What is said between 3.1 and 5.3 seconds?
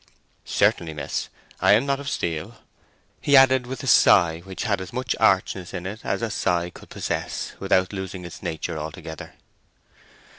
He added a sigh which had as much